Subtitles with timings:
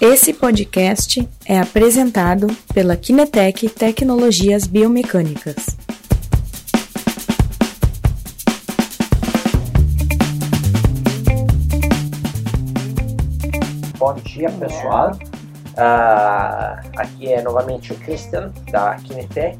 [0.00, 5.56] Esse podcast é apresentado pela Kinetec Tecnologias Biomecânicas.
[13.98, 15.18] Bom dia, pessoal.
[15.74, 19.58] Uh, aqui é novamente o Christian da Kinetec,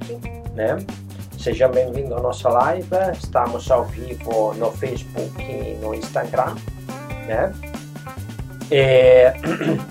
[0.54, 0.76] né?
[1.36, 2.86] Seja bem-vindo à nossa live.
[3.12, 6.54] Estamos ao vivo no Facebook e no Instagram,
[7.26, 7.52] né?
[8.70, 9.32] E,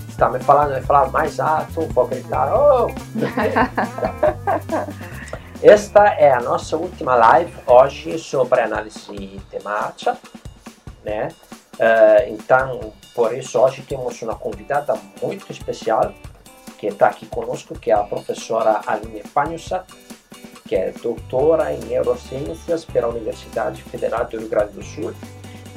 [0.18, 2.52] está me falando, vai falar mais alto, vou gritar.
[2.52, 2.88] Oh!
[5.62, 10.18] Esta é a nossa última live hoje sobre análise de marcha,
[11.06, 11.28] né?
[11.76, 16.12] Uh, então, por isso hoje temos uma convidada muito especial
[16.80, 19.86] que está aqui conosco, que é a professora Aline Panhusa,
[20.68, 25.14] que é doutora em neurociências pela Universidade Federal do Rio Grande do Sul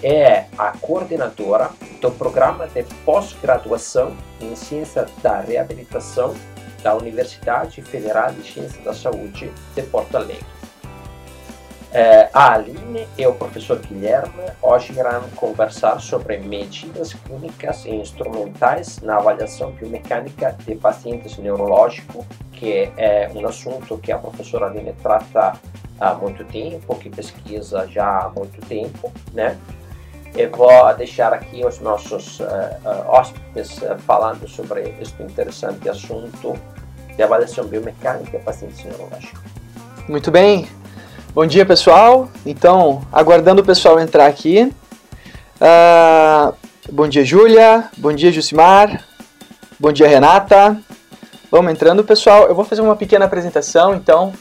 [0.03, 6.35] é a coordenadora do programa de pós-graduação em Ciência da Reabilitação
[6.83, 10.61] da Universidade Federal de Ciência da Saúde de Porto Alegre.
[11.93, 19.01] É, a Aline e o professor Guilherme hoje irão conversar sobre medidas clínicas e instrumentais
[19.01, 25.55] na avaliação biomecânica de pacientes neurológicos, que é um assunto que a professora Aline trata
[25.99, 29.59] há muito tempo, que pesquisa já há muito tempo, né?
[30.35, 36.57] Eu vou deixar aqui os nossos uh, uh, hóspedes uh, falando sobre este interessante assunto
[37.17, 39.41] de avaliação biomecânica pacientes neurológicos.
[40.09, 40.69] Muito bem.
[41.35, 42.29] Bom dia, pessoal.
[42.47, 44.73] Então, aguardando o pessoal entrar aqui.
[45.61, 46.55] Uh,
[46.91, 47.89] bom dia, Júlia.
[47.97, 49.05] Bom dia, Jucimar.
[49.79, 50.81] Bom dia, Renata.
[51.51, 52.45] Vamos entrando, pessoal.
[52.45, 54.33] Eu vou fazer uma pequena apresentação, então,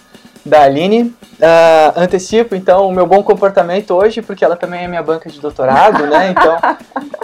[0.46, 1.04] da Aline.
[1.04, 5.40] Uh, antecipo, então, o meu bom comportamento hoje, porque ela também é minha banca de
[5.40, 6.32] doutorado, né?
[6.32, 6.58] Então,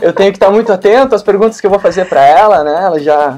[0.02, 2.84] eu tenho que estar muito atento às perguntas que eu vou fazer para ela, né?
[2.86, 3.38] Ela já,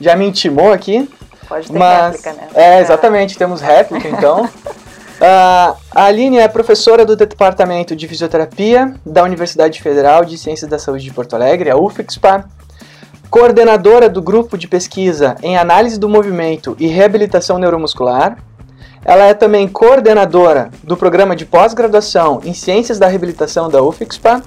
[0.00, 1.08] já me intimou aqui.
[1.46, 2.48] Pode ter mas, réplica, né?
[2.54, 4.44] É, exatamente, temos réplica, então.
[4.44, 10.78] Uh, a Aline é professora do Departamento de Fisioterapia da Universidade Federal de Ciências da
[10.78, 12.46] Saúde de Porto Alegre, a UFXPA,
[13.30, 18.38] coordenadora do grupo de pesquisa em análise do movimento e reabilitação neuromuscular,
[19.04, 24.42] ela é também coordenadora do programa de pós-graduação em Ciências da Reabilitação da UFXPA.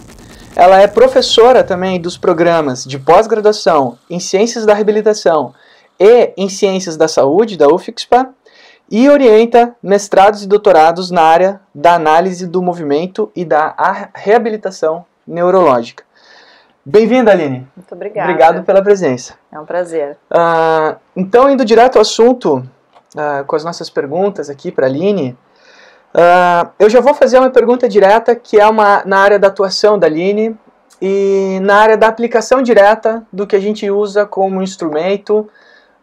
[0.56, 5.54] Ela é professora também dos programas de pós-graduação em Ciências da Reabilitação
[6.00, 8.30] e em Ciências da Saúde da UFXPA
[8.90, 16.04] e orienta mestrados e doutorados na área da análise do movimento e da reabilitação neurológica.
[16.84, 17.68] Bem-vinda, Aline.
[17.76, 18.32] Muito obrigada.
[18.32, 19.34] Obrigado pela presença.
[19.52, 20.18] É um prazer.
[20.32, 22.64] Uh, então, indo direto ao assunto,
[23.16, 25.38] uh, com as nossas perguntas aqui para a Aline.
[26.14, 30.00] Uh, eu já vou fazer uma pergunta direta que é uma, na área da atuação
[30.00, 30.58] da Aline
[31.02, 35.48] e na área da aplicação direta do que a gente usa como instrumento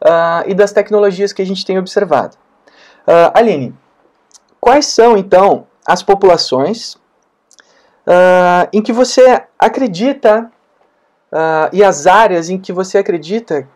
[0.02, 2.36] uh, e das tecnologias que a gente tem observado.
[3.34, 3.74] Aline,
[4.58, 6.96] quais são então as populações
[8.72, 10.50] em que você acredita
[11.70, 13.68] e as áreas em que você acredita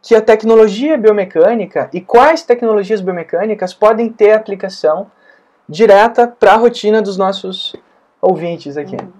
[0.00, 5.10] que a tecnologia biomecânica e quais tecnologias biomecânicas podem ter aplicação
[5.68, 7.74] direta para a rotina dos nossos
[8.20, 8.96] ouvintes aqui.
[8.96, 9.12] Uhum.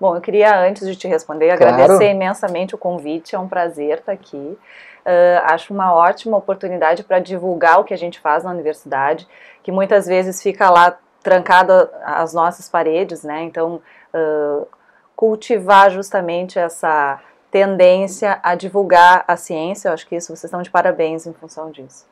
[0.00, 1.74] Bom, eu queria, antes de te responder, claro.
[1.74, 4.36] agradecer imensamente o convite, é um prazer estar aqui.
[4.36, 9.28] Uh, acho uma ótima oportunidade para divulgar o que a gente faz na universidade,
[9.62, 11.72] que muitas vezes fica lá trancado
[12.02, 13.42] às nossas paredes, né?
[13.42, 13.82] Então,
[14.14, 14.66] uh,
[15.14, 20.70] cultivar justamente essa tendência a divulgar a ciência, eu acho que isso vocês estão de
[20.70, 22.06] parabéns em função disso.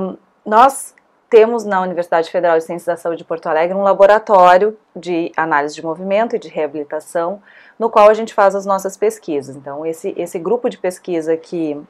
[0.00, 0.94] Um, nós
[1.28, 5.74] temos na Universidade Federal de Ciências da Saúde de Porto Alegre um laboratório de análise
[5.74, 7.42] de movimento e de reabilitação,
[7.78, 9.56] no qual a gente faz as nossas pesquisas.
[9.56, 11.80] Então, esse, esse grupo de pesquisa que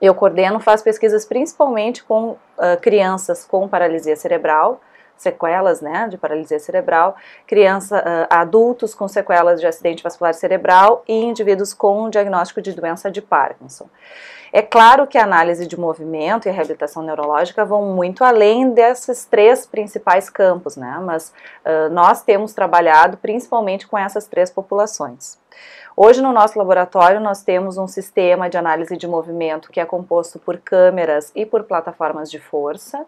[0.00, 2.38] eu coordeno faz pesquisas principalmente com uh,
[2.82, 4.80] crianças com paralisia cerebral,
[5.16, 7.16] sequelas né, de paralisia cerebral,
[7.46, 13.10] criança, uh, adultos com sequelas de acidente vascular cerebral e indivíduos com diagnóstico de doença
[13.10, 13.88] de Parkinson.
[14.52, 19.24] É claro que a análise de movimento e a reabilitação neurológica vão muito além desses
[19.24, 20.98] três principais campos, né?
[21.02, 21.32] Mas
[21.64, 25.38] uh, nós temos trabalhado principalmente com essas três populações.
[25.96, 30.38] Hoje no nosso laboratório nós temos um sistema de análise de movimento que é composto
[30.38, 33.04] por câmeras e por plataformas de força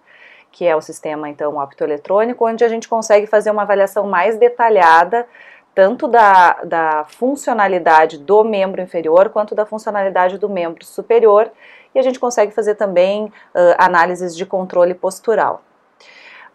[0.50, 5.26] que é o sistema então optoeletrônico, onde a gente consegue fazer uma avaliação mais detalhada
[5.74, 11.52] tanto da, da funcionalidade do membro inferior quanto da funcionalidade do membro superior
[11.94, 13.32] e a gente consegue fazer também uh,
[13.78, 15.62] análises de controle postural.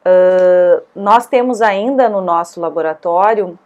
[0.06, 3.58] Uh, nós temos ainda no nosso laboratório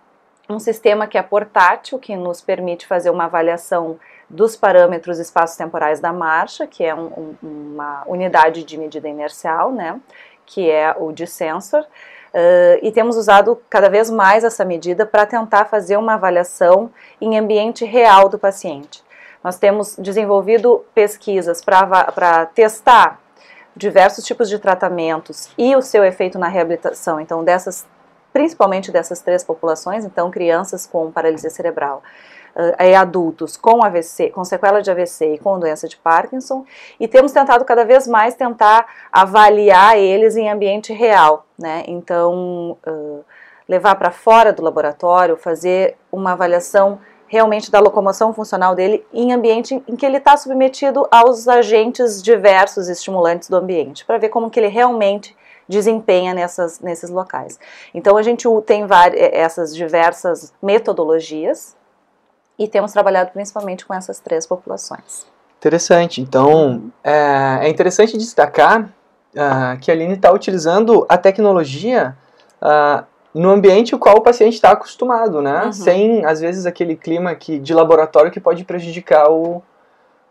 [0.48, 6.00] um sistema que é portátil, que nos permite fazer uma avaliação dos parâmetros espaços temporais
[6.00, 10.00] da marcha, que é um, um, uma unidade de medida inercial, né,
[10.46, 15.66] que é o dissensor, uh, e temos usado cada vez mais essa medida para tentar
[15.66, 16.92] fazer uma avaliação
[17.22, 19.04] em ambiente real do paciente.
[19.44, 23.20] Nós temos desenvolvido pesquisas para testar
[23.76, 27.86] diversos tipos de tratamentos e o seu efeito na reabilitação, então dessas
[28.34, 32.04] principalmente dessas três populações, então crianças com paralisia cerebral,
[32.58, 36.66] uh, adultos com AVC, com sequela de AVC e com doença de Parkinson,
[37.00, 41.84] e temos tentado cada vez mais tentar avaliar eles em ambiente real, né?
[41.88, 43.24] Então, uh,
[43.68, 49.84] levar para fora do laboratório, fazer uma avaliação realmente da locomoção funcional dele em ambiente
[49.88, 54.60] em que ele está submetido aos agentes diversos estimulantes do ambiente, para ver como que
[54.60, 55.36] ele realmente
[55.68, 57.60] desempenha nessas, nesses locais.
[57.94, 61.76] Então a gente tem várias, eh, essas diversas metodologias
[62.58, 65.26] e temos trabalhado principalmente com essas três populações.
[65.58, 66.22] Interessante.
[66.22, 72.16] Então é, é interessante destacar uh, que a Aline está utilizando a tecnologia
[72.62, 75.66] uh, no ambiente o qual o paciente está acostumado, né?
[75.66, 75.72] Uhum.
[75.72, 79.62] Sem às vezes aquele clima que, de laboratório que pode prejudicar o,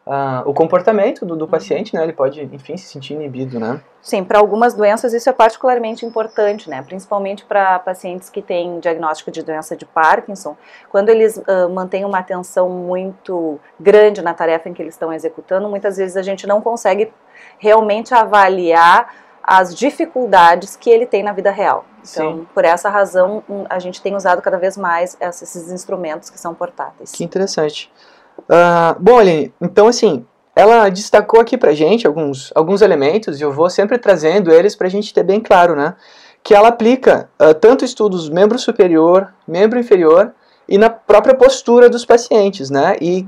[0.06, 1.50] uh, o comportamento do, do uhum.
[1.50, 2.02] paciente, né?
[2.02, 3.80] Ele pode, enfim, se sentir inibido, né?
[4.00, 6.80] Sim, para algumas doenças isso é particularmente importante, né?
[6.82, 10.56] Principalmente para pacientes que têm diagnóstico de doença de Parkinson,
[10.90, 15.68] quando eles uh, mantêm uma atenção muito grande na tarefa em que eles estão executando,
[15.68, 17.12] muitas vezes a gente não consegue
[17.58, 19.12] realmente avaliar
[19.42, 21.84] as dificuldades que ele tem na vida real.
[21.98, 22.46] Então, Sim.
[22.52, 27.12] por essa razão, a gente tem usado cada vez mais esses instrumentos que são portáteis.
[27.12, 27.92] Que interessante.
[28.40, 30.24] Uh, bom, Aline, então assim,
[30.54, 34.88] ela destacou aqui pra gente alguns, alguns elementos e eu vou sempre trazendo eles pra
[34.88, 35.94] gente ter bem claro, né?
[36.42, 40.32] Que ela aplica uh, tanto estudos membro superior, membro inferior
[40.68, 42.96] e na própria postura dos pacientes, né?
[43.00, 43.26] E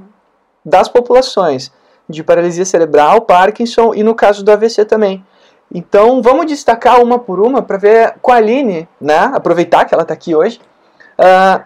[0.64, 1.72] das populações
[2.08, 5.25] de paralisia cerebral, Parkinson e no caso do AVC também.
[5.72, 9.31] Então vamos destacar uma por uma para ver com a Aline, né?
[9.34, 10.60] Aproveitar que ela está aqui hoje.
[11.19, 11.62] Uh,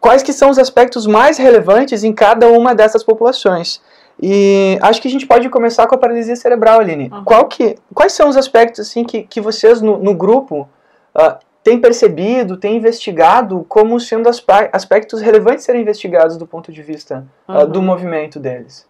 [0.00, 3.80] quais que são os aspectos mais relevantes em cada uma dessas populações.
[4.22, 7.10] E acho que a gente pode começar com a paralisia cerebral, Aline.
[7.12, 7.24] Uhum.
[7.24, 10.68] Qual que, quais são os aspectos assim que, que vocês no, no grupo
[11.14, 14.28] uh, têm percebido, têm investigado como sendo
[14.72, 18.86] aspectos relevantes serem investigados do ponto de vista uh, do movimento deles?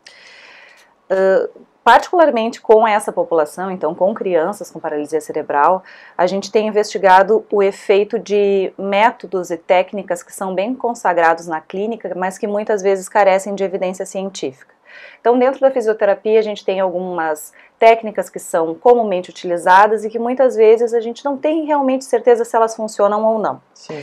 [1.10, 1.48] Uh,
[1.82, 5.82] particularmente com essa população, então com crianças com paralisia cerebral,
[6.16, 11.60] a gente tem investigado o efeito de métodos e técnicas que são bem consagrados na
[11.60, 14.74] clínica, mas que muitas vezes carecem de evidência científica.
[15.20, 20.18] Então, dentro da fisioterapia, a gente tem algumas técnicas que são comumente utilizadas e que
[20.18, 23.62] muitas vezes a gente não tem realmente certeza se elas funcionam ou não.
[23.72, 24.00] Sim.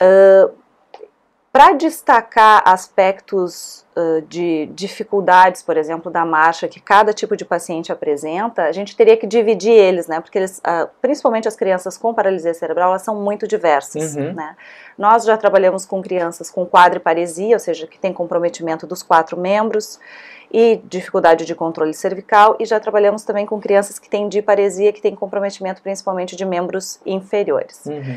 [0.00, 0.61] Uh,
[1.52, 7.92] para destacar aspectos uh, de dificuldades, por exemplo, da marcha que cada tipo de paciente
[7.92, 10.18] apresenta, a gente teria que dividir eles, né?
[10.18, 14.32] Porque eles, uh, principalmente as crianças com paralisia cerebral, elas são muito diversas, uhum.
[14.32, 14.56] né?
[14.96, 20.00] Nós já trabalhamos com crianças com quadriparesia, ou seja, que tem comprometimento dos quatro membros
[20.50, 25.02] e dificuldade de controle cervical, e já trabalhamos também com crianças que têm diparesia, que
[25.02, 27.84] têm comprometimento principalmente de membros inferiores.
[27.84, 28.16] Uhum.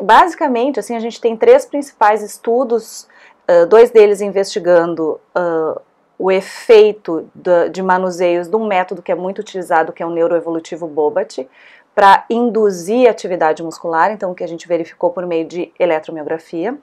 [0.00, 3.08] Basicamente, assim, a gente tem três principais estudos,
[3.48, 5.80] uh, dois deles investigando uh,
[6.18, 10.10] o efeito de, de manuseios de um método que é muito utilizado, que é o
[10.10, 11.48] neuroevolutivo Bobat,
[11.94, 16.76] para induzir atividade muscular, então o que a gente verificou por meio de eletromiografia.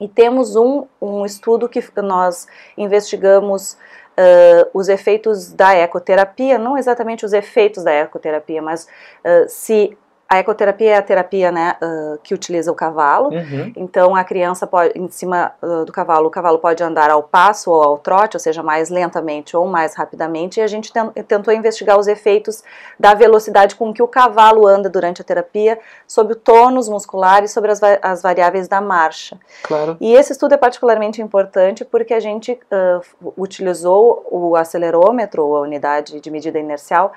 [0.00, 7.24] E temos um, um estudo que nós investigamos uh, os efeitos da ecoterapia, não exatamente
[7.24, 8.88] os efeitos da ecoterapia, mas
[9.24, 9.96] uh, se
[10.32, 13.28] a ecoterapia é a terapia né, uh, que utiliza o cavalo.
[13.28, 13.70] Uhum.
[13.76, 17.70] Então a criança pode, em cima uh, do cavalo, o cavalo pode andar ao passo
[17.70, 20.58] ou ao trote, ou seja, mais lentamente ou mais rapidamente.
[20.58, 20.90] E a gente
[21.28, 22.64] tentou investigar os efeitos
[22.98, 27.48] da velocidade com que o cavalo anda durante a terapia, sobre o tônus muscular e
[27.48, 29.38] sobre as, as variáveis da marcha.
[29.62, 29.98] Claro.
[30.00, 35.60] E esse estudo é particularmente importante porque a gente uh, utilizou o acelerômetro, ou a
[35.60, 37.12] unidade de medida inercial,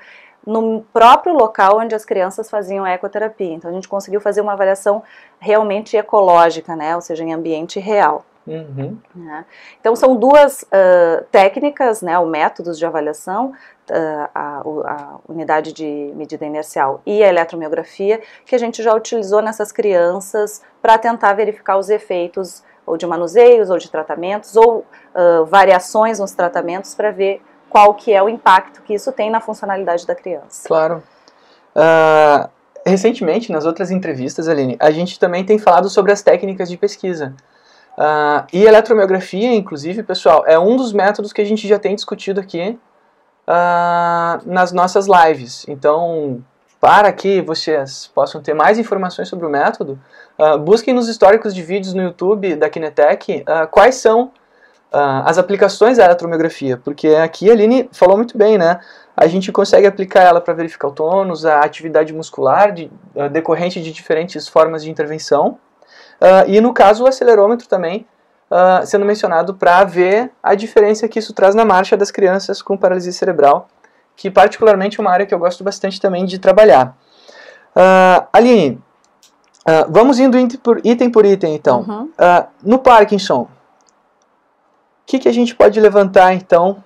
[0.46, 3.52] no próprio local onde as crianças faziam ecoterapia.
[3.52, 5.02] Então a gente conseguiu fazer uma avaliação
[5.40, 6.94] realmente ecológica, né?
[6.94, 8.24] Ou seja, em ambiente real.
[8.46, 8.96] Uhum.
[9.14, 9.44] Né?
[9.80, 13.52] Então são duas uh, técnicas, né, ou métodos de avaliação,
[13.90, 19.42] uh, a, a, unidade de medida inercial e a eletromiografia, que a gente já utilizou
[19.42, 24.78] nessas crianças para tentar verificar os efeitos ou de manuseios, ou de tratamentos, ou
[25.12, 29.40] uh, variações nos tratamentos para ver qual que é o impacto que isso tem na
[29.40, 30.66] funcionalidade da criança.
[30.66, 31.02] Claro.
[31.74, 32.48] Uh,
[32.86, 37.34] recentemente, nas outras entrevistas, Aline, a gente também tem falado sobre as técnicas de pesquisa.
[37.98, 42.40] Uh, e eletromiografia, inclusive, pessoal, é um dos métodos que a gente já tem discutido
[42.40, 42.78] aqui
[43.48, 45.64] uh, nas nossas lives.
[45.66, 46.44] Então,
[46.78, 49.98] para que vocês possam ter mais informações sobre o método,
[50.38, 54.30] uh, busquem nos históricos de vídeos no YouTube da Kinetec quais são
[54.92, 58.80] as aplicações da eletromiografia, porque aqui a Aline falou muito bem, né?
[59.14, 62.90] A gente consegue aplicar ela para verificar o tônus, a atividade muscular de,
[63.30, 65.58] decorrente de diferentes formas de intervenção,
[66.16, 68.06] Uh, e no caso o acelerômetro também
[68.50, 72.76] uh, sendo mencionado para ver a diferença que isso traz na marcha das crianças com
[72.76, 73.68] paralisia cerebral,
[74.16, 76.96] que particularmente é uma área que eu gosto bastante também de trabalhar.
[77.76, 78.82] Uh, Aline,
[79.68, 81.80] uh, vamos indo item por item, então.
[81.80, 82.10] Uhum.
[82.62, 83.46] no Parkinson,
[85.06, 86.82] que, que a gente pode levantar então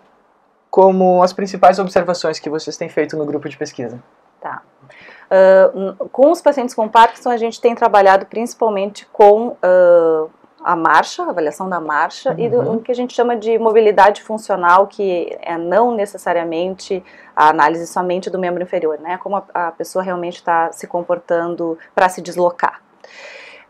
[0.70, 4.00] como as principais observações que vocês têm feito no grupo de pesquisa?
[4.40, 4.62] Tá.
[5.30, 10.30] Uh, com os pacientes com Parkinson, a gente tem trabalhado principalmente com uh,
[10.62, 12.38] a marcha, a avaliação da marcha, uhum.
[12.38, 17.02] e do, o que a gente chama de mobilidade funcional, que é não necessariamente
[17.34, 19.18] a análise somente do membro inferior, né?
[19.18, 22.80] Como a, a pessoa realmente está se comportando para se deslocar.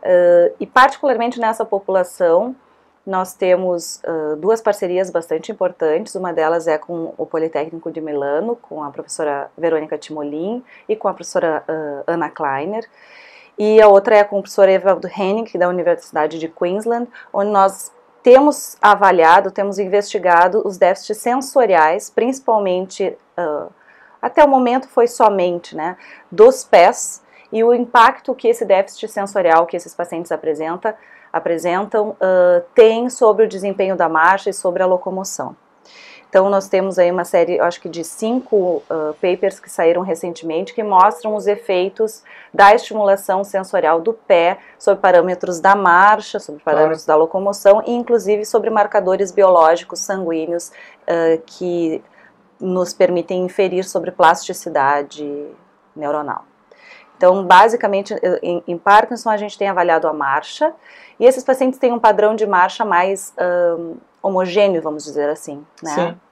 [0.01, 2.55] Uh, e particularmente nessa população,
[3.05, 6.13] nós temos uh, duas parcerias bastante importantes.
[6.13, 11.07] Uma delas é com o Politécnico de Milano, com a professora Verônica Timolin e com
[11.07, 12.87] a professora uh, Ana Kleiner.
[13.57, 17.91] E a outra é com o professor Evaldo Henning, da Universidade de Queensland, onde nós
[18.23, 23.71] temos avaliado, temos investigado os déficits sensoriais, principalmente, uh,
[24.21, 25.97] até o momento foi somente, né,
[26.31, 30.93] dos pés, e o impacto que esse déficit sensorial que esses pacientes apresentam
[31.31, 35.55] apresentam uh, tem sobre o desempenho da marcha e sobre a locomoção.
[36.31, 40.73] Então, nós temos aí uma série, acho que de cinco uh, papers que saíram recentemente
[40.73, 42.23] que mostram os efeitos
[42.53, 47.19] da estimulação sensorial do pé sobre parâmetros da marcha, sobre parâmetros claro.
[47.19, 52.01] da locomoção e, inclusive, sobre marcadores biológicos sanguíneos uh, que
[52.61, 55.47] nos permitem inferir sobre plasticidade
[55.93, 56.45] neuronal.
[57.21, 60.73] Então, basicamente, em, em, Parkinson a gente tem avaliado a marcha
[61.19, 63.31] e esses pacientes têm um padrão de marcha mais
[63.77, 65.93] um, homogêneo, vamos dizer assim, né?
[65.93, 66.30] Sim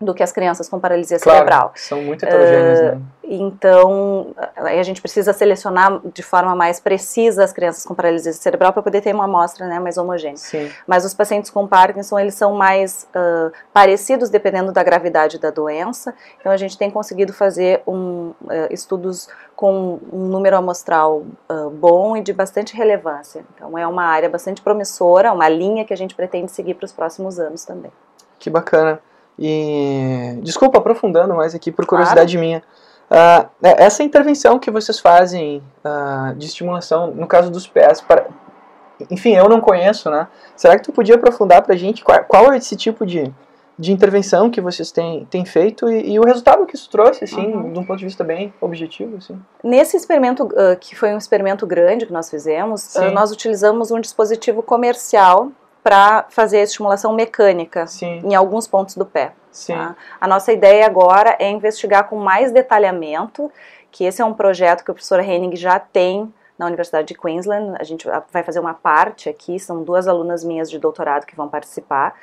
[0.00, 1.72] do que as crianças com paralisia claro, cerebral.
[1.74, 3.00] São muito heterogêneas, uh, né?
[3.30, 8.82] Então, a gente precisa selecionar de forma mais precisa as crianças com paralisia cerebral para
[8.82, 10.36] poder ter uma amostra né, mais homogênea.
[10.36, 10.70] Sim.
[10.86, 16.14] Mas os pacientes com Parkinson, eles são mais uh, parecidos dependendo da gravidade da doença.
[16.40, 21.24] Então, a gente tem conseguido fazer um, uh, estudos com um número amostral
[21.72, 23.44] bom e de bastante relevância.
[23.52, 26.92] Então, é uma área bastante promissora, uma linha que a gente pretende seguir para os
[26.92, 27.90] próximos anos também.
[28.38, 29.00] Que bacana.
[29.38, 32.46] E desculpa aprofundando mais aqui por curiosidade claro.
[32.46, 32.62] minha.
[33.10, 38.26] Uh, essa intervenção que vocês fazem uh, de estimulação, no caso dos pés, para,
[39.10, 40.28] enfim, eu não conheço, né?
[40.54, 43.32] Será que tu podia aprofundar para a gente qual, qual, é esse tipo de,
[43.78, 47.46] de intervenção que vocês têm, têm feito e, e o resultado que isso trouxe, assim,
[47.46, 47.72] uhum.
[47.72, 49.40] de um ponto de vista bem objetivo, assim?
[49.64, 54.62] Nesse experimento, uh, que foi um experimento grande que nós fizemos, nós utilizamos um dispositivo
[54.62, 55.50] comercial
[55.82, 58.20] para fazer a estimulação mecânica Sim.
[58.24, 59.32] em alguns pontos do pé.
[59.66, 59.96] Tá?
[60.20, 63.50] A nossa ideia agora é investigar com mais detalhamento,
[63.90, 67.76] que esse é um projeto que o professor Henning já tem na Universidade de Queensland.
[67.78, 71.48] A gente vai fazer uma parte aqui, são duas alunas minhas de doutorado que vão
[71.48, 72.14] participar,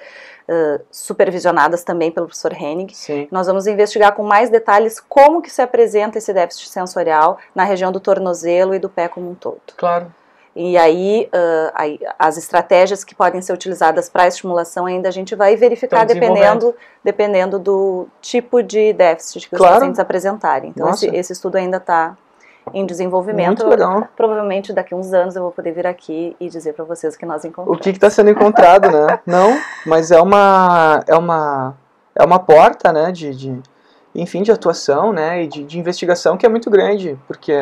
[0.48, 2.90] uh, supervisionadas também pelo professor Henning.
[2.90, 3.28] Sim.
[3.32, 7.92] Nós vamos investigar com mais detalhes como que se apresenta esse déficit sensorial na região
[7.92, 9.62] do tornozelo e do pé como um todo.
[9.78, 10.14] Claro.
[10.56, 15.36] E aí, uh, aí, as estratégias que podem ser utilizadas para estimulação ainda a gente
[15.36, 19.74] vai verificar dependendo, dependendo do tipo de déficit que claro.
[19.74, 20.70] os pacientes apresentarem.
[20.70, 22.16] Então esse, esse, estudo ainda está
[22.74, 23.66] em desenvolvimento.
[23.66, 24.08] Muito legal.
[24.16, 27.20] Provavelmente daqui a uns anos eu vou poder vir aqui e dizer para vocês o
[27.20, 27.78] que nós encontramos.
[27.78, 29.20] O que está sendo encontrado, né?
[29.28, 31.76] Não, mas é uma é uma
[32.16, 33.12] é uma porta, né?
[33.12, 33.62] De, de
[34.16, 35.44] enfim de atuação, né?
[35.44, 37.54] E de, de investigação que é muito grande, porque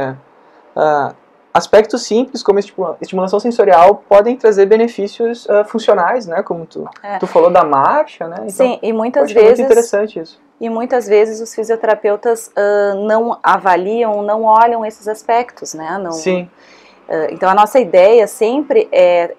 [0.75, 1.22] uh,
[1.53, 6.41] aspectos simples como estimulação sensorial podem trazer benefícios uh, funcionais, né?
[6.41, 7.19] Como tu, é.
[7.19, 8.37] tu falou da marcha, né?
[8.47, 10.41] Então, Sim, e muitas vezes muito interessante isso.
[10.59, 15.99] E muitas vezes os fisioterapeutas uh, não avaliam, não olham esses aspectos, né?
[16.01, 16.49] Não, Sim.
[17.07, 19.35] Uh, então a nossa ideia sempre é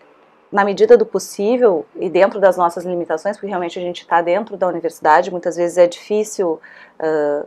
[0.53, 4.57] na medida do possível e dentro das nossas limitações, porque realmente a gente está dentro
[4.57, 6.61] da universidade, muitas vezes é difícil
[7.01, 7.45] uh,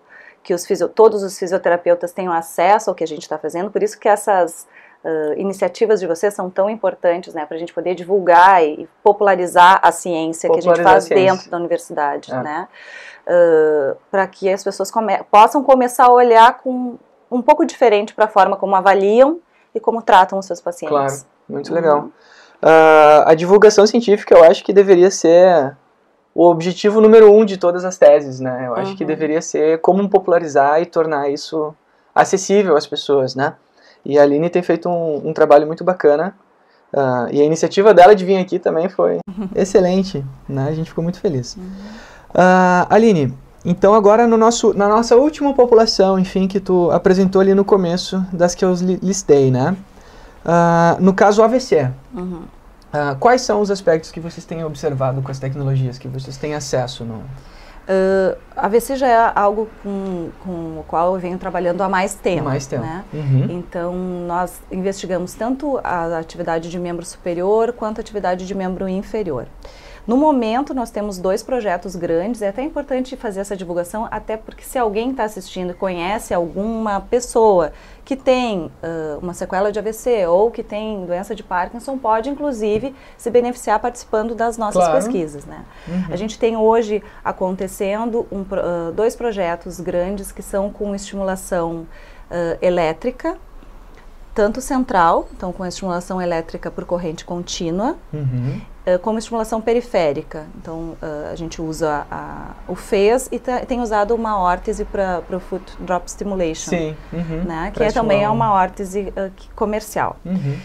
[0.47, 3.99] que os todos os fisioterapeutas tenham acesso ao que a gente está fazendo, por isso
[3.99, 4.65] que essas
[5.03, 9.77] uh, iniciativas de vocês são tão importantes, né, para a gente poder divulgar e popularizar
[9.83, 12.41] a ciência popularizar que a gente faz a dentro da universidade, é.
[12.41, 12.67] né,
[13.27, 16.97] uh, para que as pessoas come possam começar a olhar com
[17.29, 19.41] um pouco diferente para a forma como avaliam
[19.75, 20.97] e como tratam os seus pacientes.
[20.97, 21.13] Claro,
[21.49, 21.99] muito legal.
[21.99, 22.07] Uhum.
[22.63, 25.75] uh, a divulgação científica eu acho que deveria ser
[26.37, 28.67] o objetivo número um de todas as teses, né?
[28.67, 28.95] Eu acho uhum.
[28.95, 31.73] que deveria ser como popularizar e tornar isso
[32.13, 33.55] acessível às pessoas, né?
[34.05, 36.35] E a Aline tem feito um, um trabalho muito bacana
[36.93, 39.17] uh, e a iniciativa dela de vir aqui também foi
[39.55, 40.67] excelente, né?
[40.69, 41.55] A gente ficou muito feliz.
[41.55, 41.63] Uhum.
[41.63, 43.33] Uh, Aline,
[43.65, 48.23] então agora no nosso, na nossa última população, enfim, que tu apresentou ali no começo
[48.31, 49.75] das que eu listei, né?
[50.45, 52.43] Uh, no caso AVC, uhum.
[52.93, 56.53] Uh, quais são os aspectos que vocês têm observado com as tecnologias que vocês têm
[56.53, 57.15] acesso no?
[57.87, 62.15] Uh, a VC já é algo com, com o qual eu venho trabalhando há mais
[62.15, 62.43] tempo.
[62.43, 62.83] Mais tempo.
[62.83, 63.03] Né?
[63.13, 63.47] Uhum.
[63.49, 69.47] Então, nós investigamos tanto a atividade de membro superior quanto a atividade de membro inferior.
[70.05, 74.63] No momento, nós temos dois projetos grandes, é até importante fazer essa divulgação, até porque
[74.63, 77.73] se alguém está assistindo e conhece alguma pessoa
[78.07, 82.95] que tem uh, uma sequela de AVC ou que tem doença de Parkinson, pode inclusive
[83.17, 84.95] se beneficiar participando das nossas claro.
[84.95, 85.43] pesquisas.
[85.43, 85.65] Né?
[85.85, 86.05] Uhum.
[86.09, 91.85] A gente tem hoje acontecendo um, uh, dois projetos grandes que são com estimulação
[92.31, 93.37] uh, elétrica,
[94.37, 98.61] tanto central, então com estimulação elétrica por corrente contínua, uhum.
[98.85, 100.45] uh, como estimulação periférica.
[100.55, 105.39] Então uh, a gente usa a, o FES e tem usado uma órtese para o
[105.39, 106.95] Foot Drop Stimulation, Sim.
[107.11, 107.45] Uhum.
[107.45, 110.17] Né, que é, também é uma órtese uh, comercial.
[110.23, 110.59] Uhum.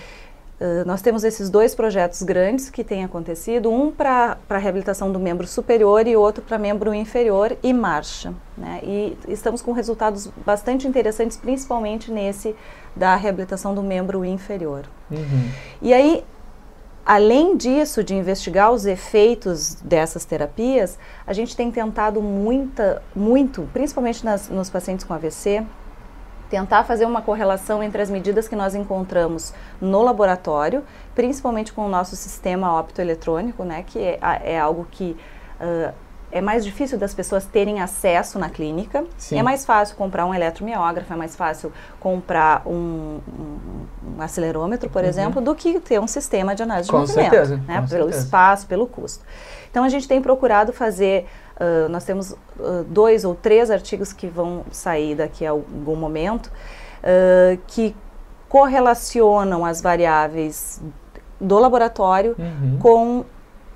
[0.60, 5.18] Uh, nós temos esses dois projetos grandes que têm acontecido, um para a reabilitação do
[5.18, 8.34] membro superior e outro para membro inferior e marcha.
[8.54, 8.80] Né?
[8.82, 12.54] E estamos com resultados bastante interessantes, principalmente nesse
[12.94, 14.84] da reabilitação do membro inferior.
[15.10, 15.50] Uhum.
[15.80, 16.24] E aí,
[17.04, 24.24] além disso, de investigar os efeitos dessas terapias, a gente tem tentado muita, muito, principalmente
[24.24, 25.64] nas, nos pacientes com AVC,
[26.52, 30.84] tentar fazer uma correlação entre as medidas que nós encontramos no laboratório,
[31.14, 35.16] principalmente com o nosso sistema optoeletrônico, né, que é, é algo que
[35.58, 35.94] uh,
[36.32, 39.04] é mais difícil das pessoas terem acesso na clínica.
[39.18, 39.38] Sim.
[39.38, 45.02] É mais fácil comprar um eletromiógrafo, é mais fácil comprar um, um, um acelerômetro, por
[45.02, 45.08] uhum.
[45.08, 47.30] exemplo, do que ter um sistema de análise com de movimento.
[47.30, 48.18] Certeza, né, pelo certeza.
[48.18, 49.24] espaço, pelo custo.
[49.70, 54.26] Então a gente tem procurado fazer Uh, nós temos uh, dois ou três artigos que
[54.26, 57.94] vão sair daqui a algum momento uh, que
[58.48, 60.82] correlacionam as variáveis
[61.40, 62.78] do laboratório uhum.
[62.80, 63.24] com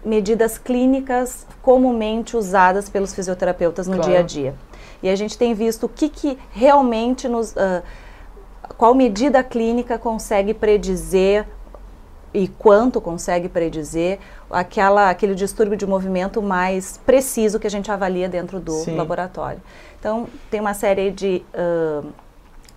[0.06, 4.10] medidas clínicas comumente usadas pelos fisioterapeutas no claro.
[4.10, 4.54] dia a dia.
[5.02, 7.54] E a gente tem visto o que, que realmente nos.
[8.78, 11.46] qual medida clínica consegue predizer
[12.32, 14.18] e quanto consegue predizer
[14.50, 18.94] aquela, aquele distúrbio de movimento mais preciso que a gente avalia dentro do Sim.
[18.96, 19.60] laboratório.
[19.98, 22.06] Então, tem uma série de uh,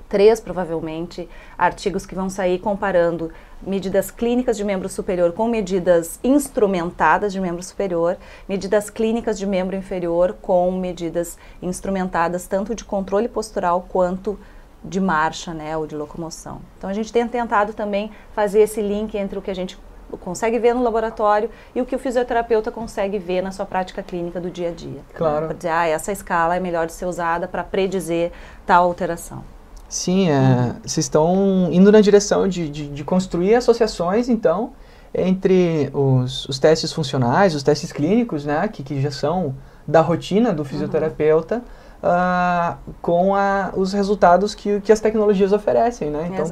[0.07, 7.33] três, provavelmente, artigos que vão sair comparando medidas clínicas de membro superior com medidas instrumentadas
[7.33, 8.17] de membro superior,
[8.47, 14.39] medidas clínicas de membro inferior com medidas instrumentadas tanto de controle postural quanto
[14.83, 16.61] de marcha, né, ou de locomoção.
[16.77, 19.77] Então a gente tem tentado também fazer esse link entre o que a gente
[20.21, 24.39] consegue ver no laboratório e o que o fisioterapeuta consegue ver na sua prática clínica
[24.39, 25.01] do dia a dia.
[25.13, 25.41] Claro.
[25.41, 28.31] Né, para dizer, ah, essa escala é melhor de ser usada para predizer
[28.65, 29.43] tal alteração.
[29.89, 34.71] Sim, é, vocês estão indo na direção de, de, de, construir associações, então,
[35.13, 39.55] entre os, os, testes funcionais, os testes clínicos, né, que, que já são
[39.87, 41.61] da rotina do fisioterapeuta, uhum
[42.03, 46.29] uh, com a, os resultados que, que as tecnologias oferecem, né?
[46.31, 46.45] Então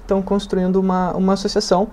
[0.00, 1.88] estão construindo uma, uma associação,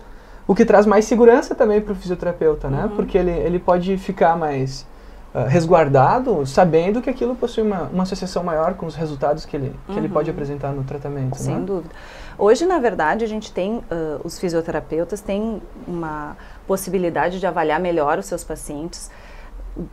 [0.48, 2.86] o que traz mais segurança também para o fisioterapeuta, né?
[2.86, 2.96] Uhum.
[2.96, 4.86] Porque ele, ele pode ficar mais
[5.34, 9.76] uh, resguardado, sabendo que aquilo possui uma, uma associação maior com os resultados que ele,
[9.86, 9.98] que uhum.
[9.98, 11.38] ele pode apresentar no tratamento.
[11.38, 11.66] Sem né?
[11.66, 11.94] dúvida.
[12.38, 13.84] Hoje, na verdade, a gente tem, uh,
[14.24, 16.36] os fisioterapeutas têm uma
[16.68, 19.10] possibilidade de avaliar melhor os seus pacientes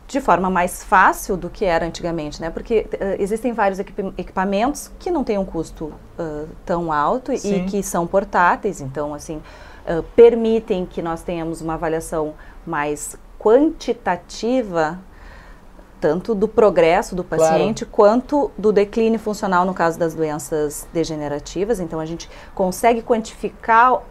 [0.07, 2.49] de forma mais fácil do que era antigamente, né?
[2.49, 5.85] Porque uh, existem vários equip equipamentos que não têm um custo
[6.19, 7.65] uh, tão alto Sim.
[7.65, 12.33] e que são portáteis, então assim uh, permitem que nós tenhamos uma avaliação
[12.65, 14.99] mais quantitativa
[16.01, 18.19] tanto do progresso do paciente claro.
[18.19, 21.79] quanto do declínio funcional no caso das doenças degenerativas.
[21.79, 24.01] Então a gente consegue quantificar uh,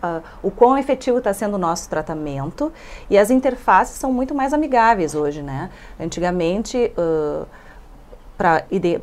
[0.40, 2.72] o quão efetivo está sendo o nosso tratamento
[3.10, 5.68] e as interfaces são muito mais amigáveis hoje, né?
[5.98, 7.44] Antigamente uh,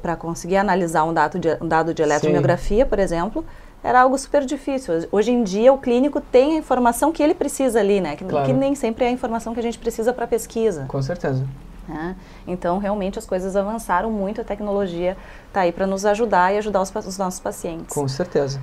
[0.02, 2.90] para conseguir analisar um dado de, um dado de eletromiografia, Sim.
[2.90, 3.46] por exemplo,
[3.84, 5.08] era algo super difícil.
[5.12, 8.16] Hoje em dia, o clínico tem a informação que ele precisa ali, né?
[8.16, 8.48] Que, claro.
[8.48, 10.86] que nem sempre é a informação que a gente precisa para pesquisa.
[10.88, 11.46] Com certeza.
[11.88, 12.16] Né?
[12.46, 15.16] Então, realmente, as coisas avançaram muito, a tecnologia
[15.48, 17.96] está aí para nos ajudar e ajudar os, os, nossos pacientes.
[17.96, 18.60] Com certeza.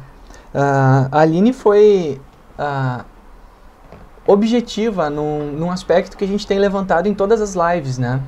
[0.54, 2.20] Uh, a Aline foi
[2.58, 3.04] uh,
[4.26, 8.20] objetiva num, num aspecto que a gente tem levantado em todas as lives, né?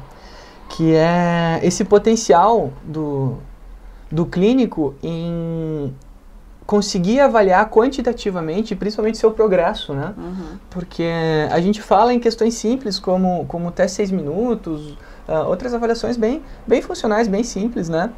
[0.71, 3.37] Que é esse potencial do,
[4.11, 5.95] do clínico em
[6.67, 10.13] conseguir avaliar quantitativamente, principalmente seu progresso, né?
[10.19, 10.59] Uhum.
[10.69, 11.09] Porque
[11.51, 14.99] a gente fala em questões simples como, como teste seis minutos,
[15.29, 18.11] uh, outras avaliações bem, bem funcionais, bem simples, né?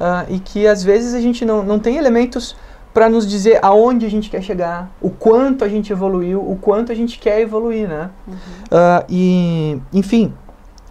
[0.00, 2.56] Uh, e que às vezes a gente não, não tem elementos
[2.92, 6.92] para nos dizer aonde a gente quer chegar, o quanto a gente evoluiu, o quanto
[6.92, 8.10] a gente quer evoluir, né?
[8.26, 8.34] Uhum.
[8.34, 10.34] Uh, e, enfim,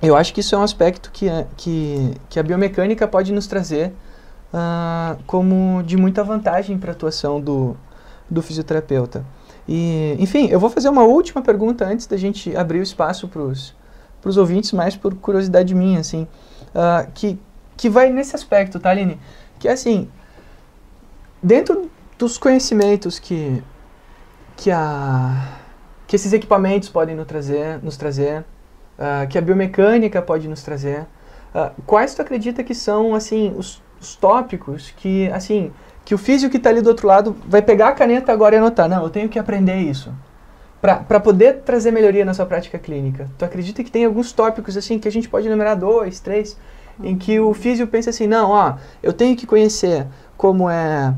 [0.01, 3.93] eu acho que isso é um aspecto que, que, que a biomecânica pode nos trazer
[4.53, 7.75] uh, como de muita vantagem para a atuação do,
[8.29, 9.25] do fisioterapeuta.
[9.67, 13.41] E, enfim, eu vou fazer uma última pergunta antes da gente abrir o espaço para
[13.41, 16.27] os ouvintes, mais por curiosidade minha, assim,
[16.75, 17.39] uh, que,
[17.77, 19.19] que vai nesse aspecto, tá, Aline?
[19.59, 20.09] Que é assim,
[21.41, 23.63] dentro dos conhecimentos que,
[24.57, 25.57] que, a,
[26.07, 28.41] que esses equipamentos podem nos trazer, nos trazer
[28.97, 31.01] uh, que a biomecânica pode nos trazer,
[31.53, 35.71] uh, quais tu acredita que são, assim, os os tópicos que, assim,
[36.03, 38.57] que o físico que está ali do outro lado vai pegar a caneta agora e
[38.57, 38.89] anotar.
[38.89, 40.11] Não, eu tenho que aprender isso.
[40.81, 43.29] Para poder trazer melhoria na sua prática clínica.
[43.37, 46.57] Tu acredita que tem alguns tópicos, assim, que a gente pode enumerar dois, três,
[47.03, 51.13] em que o físico pensa assim, não, ó, eu tenho que conhecer como é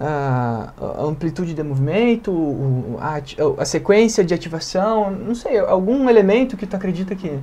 [0.00, 3.20] a, a amplitude de movimento, a,
[3.60, 7.40] a, sequência de ativação, não sei, algum elemento que tu acredita que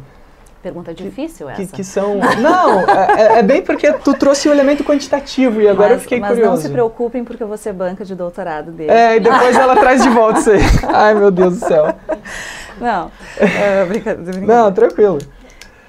[0.65, 1.61] Pergunta difícil essa.
[1.61, 2.15] Que, que são.
[2.41, 5.99] Não, é, é, é, bem porque tu trouxe o elemento quantitativo e agora mas, eu
[5.99, 6.49] fiquei mas curioso.
[6.49, 8.89] Mas não se preocupem porque você banca de doutorado dele.
[8.89, 10.61] É, e depois ela traz de volta isso aí.
[10.91, 11.93] Ai, meu Deus do céu.
[12.81, 15.19] Não, uh, brincadeira, Não, tranquilo.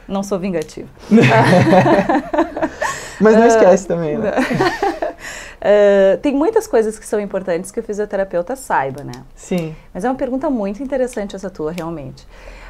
[0.07, 0.91] Não sou vingativo.
[3.19, 4.33] mas não esquece também, né?
[5.57, 9.25] Uh, tem muitas coisas que são importantes que o fisioterapeuta saiba, né?
[9.35, 9.75] Sim.
[9.95, 12.27] Mas é uma pergunta muito interessante essa tua, realmente.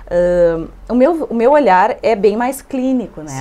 [0.07, 3.33] Uh, o, meu, o meu olhar é bem mais clínico, né?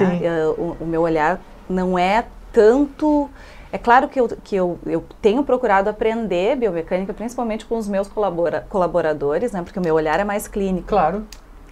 [0.58, 3.30] Uh, o, o, meu olhar não é tanto.
[3.72, 8.08] É claro que, eu, que eu, eu tenho procurado aprender biomecânica, principalmente com os meus
[8.08, 9.62] colabora, colaboradores, né?
[9.62, 10.88] Porque o meu olhar é mais clínico.
[10.88, 11.24] Claro.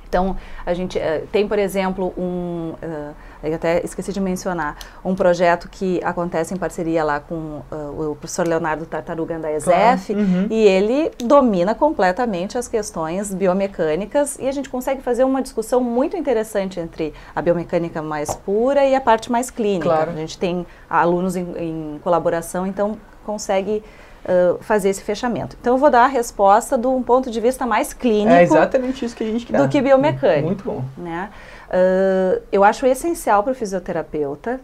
[0.07, 2.73] Então, a gente uh, tem, por exemplo, um.
[2.83, 8.11] Uh, eu até esqueci de mencionar, um projeto que acontece em parceria lá com uh,
[8.11, 10.21] o professor Leonardo Tartaruga da ESEF, claro.
[10.21, 10.47] uhum.
[10.49, 16.15] e ele domina completamente as questões biomecânicas e a gente consegue fazer uma discussão muito
[16.15, 19.85] interessante entre a biomecânica mais pura e a parte mais clínica.
[19.85, 20.11] Claro.
[20.11, 23.83] A gente tem alunos em, em colaboração, então consegue
[24.23, 25.57] Uh, fazer esse fechamento.
[25.59, 28.31] Então eu vou dar a resposta de um ponto de vista mais clínico.
[28.31, 29.57] É exatamente isso que a gente quer.
[29.57, 30.47] Do que biomecânico.
[30.47, 30.81] Muito bom.
[30.97, 31.29] Né?
[31.73, 34.61] Uh, eu acho essencial para o fisioterapeuta,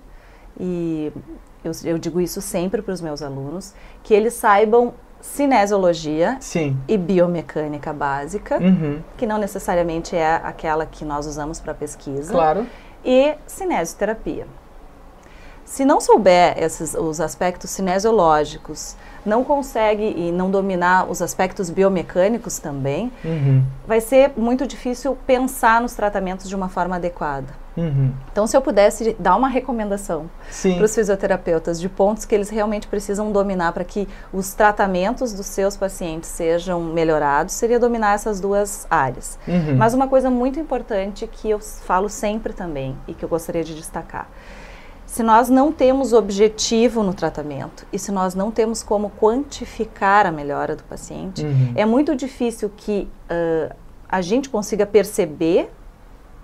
[0.60, 1.12] e
[1.64, 6.78] eu, eu digo isso sempre para os meus alunos, que eles saibam cinesiologia Sim.
[6.88, 9.02] e biomecânica básica, uhum.
[9.18, 12.32] que não necessariamente é aquela que nós usamos para pesquisa.
[12.32, 12.66] Claro.
[13.04, 14.46] E cinesioterapia.
[15.70, 22.58] Se não souber esses, os aspectos cinesiológicos, não consegue e não dominar os aspectos biomecânicos
[22.58, 23.64] também, uhum.
[23.86, 27.54] vai ser muito difícil pensar nos tratamentos de uma forma adequada.
[27.78, 28.12] Uhum.
[28.32, 30.28] Então, se eu pudesse dar uma recomendação
[30.76, 35.46] para os fisioterapeutas de pontos que eles realmente precisam dominar para que os tratamentos dos
[35.46, 39.38] seus pacientes sejam melhorados, seria dominar essas duas áreas.
[39.48, 39.78] Uhum.
[39.78, 43.76] Mas uma coisa muito importante que eu falo sempre também e que eu gostaria de
[43.76, 44.28] destacar
[45.10, 50.32] se nós não temos objetivo no tratamento e se nós não temos como quantificar a
[50.32, 51.74] melhora do paciente, uhum.
[51.76, 53.74] é muito difícil que uh,
[54.08, 55.72] a gente consiga perceber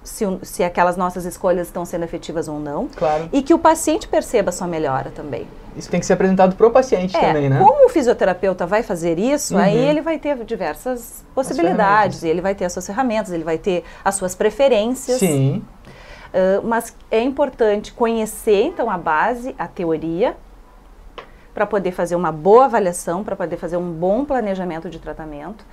[0.03, 2.87] se, se aquelas nossas escolhas estão sendo efetivas ou não.
[2.87, 3.29] Claro.
[3.31, 5.47] E que o paciente perceba a sua melhora também.
[5.77, 7.59] Isso tem que ser apresentado para o paciente é, também, né?
[7.59, 9.61] Como o fisioterapeuta vai fazer isso, uhum.
[9.61, 13.83] aí ele vai ter diversas possibilidades, ele vai ter as suas ferramentas, ele vai ter
[14.03, 15.19] as suas preferências.
[15.19, 15.63] Sim.
[16.35, 20.35] Uh, mas é importante conhecer então a base, a teoria,
[21.53, 25.63] para poder fazer uma boa avaliação, para poder fazer um bom planejamento de tratamento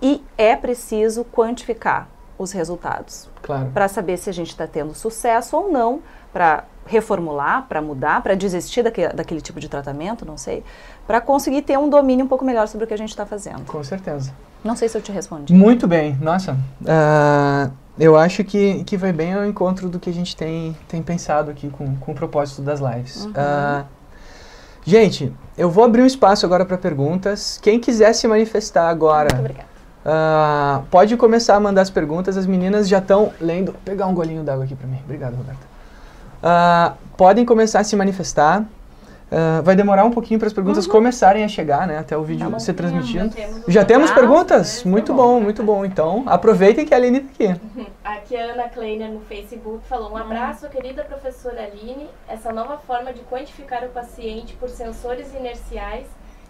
[0.00, 3.70] e é preciso quantificar os resultados claro.
[3.74, 6.00] para saber se a gente está tendo sucesso ou não,
[6.32, 10.64] para reformular, para mudar, para desistir daquele, daquele tipo de tratamento, não sei,
[11.06, 13.66] para conseguir ter um domínio um pouco melhor sobre o que a gente está fazendo.
[13.66, 14.32] Com certeza.
[14.64, 15.52] Não sei se eu te respondi.
[15.52, 16.56] Muito bem, nossa.
[16.80, 21.02] Uh, eu acho que, que vai bem ao encontro do que a gente tem, tem
[21.02, 23.24] pensado aqui com, com o propósito das lives.
[23.24, 23.32] Uhum.
[23.32, 23.84] Uh,
[24.84, 27.58] gente, eu vou abrir um espaço agora para perguntas.
[27.60, 29.28] Quem quiser se manifestar agora.
[29.34, 29.68] Muito obrigada.
[30.06, 33.72] Uh, pode começar a mandar as perguntas, as meninas já estão lendo.
[33.72, 35.00] Vou pegar um golinho d'água aqui para mim.
[35.04, 35.66] Obrigado, Roberta.
[36.40, 38.64] Uh, podem começar a se manifestar.
[39.30, 40.92] Uh, vai demorar um pouquinho para as perguntas uhum.
[40.92, 41.98] começarem a chegar, né?
[41.98, 43.28] Até o vídeo tá ser transmitido.
[43.28, 44.84] Já temos, já temos perguntas?
[44.84, 44.90] Né?
[44.90, 45.84] Muito tá bom, muito bom.
[45.84, 47.60] Então, aproveitem que a Aline está aqui.
[48.02, 52.08] Aqui a Ana Kleiner no Facebook falou: Um abraço, querida professora Aline.
[52.26, 56.06] Essa nova forma de quantificar o paciente por sensores inerciais,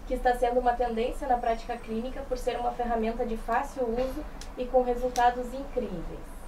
[0.07, 4.23] que está sendo uma tendência na prática clínica por ser uma ferramenta de fácil uso
[4.57, 6.39] e com resultados incríveis.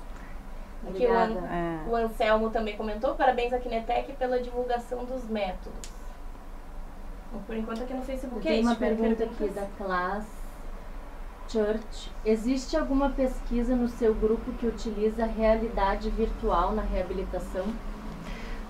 [0.87, 1.89] Aqui o, An é.
[1.89, 6.00] o Anselmo também comentou: parabéns à Kinetec pela divulgação dos métodos.
[7.47, 10.41] Por enquanto aqui no Facebook Tem é uma pergunta aqui da classe
[11.47, 12.11] Church.
[12.25, 17.65] Existe alguma pesquisa no seu grupo que utiliza realidade virtual na reabilitação?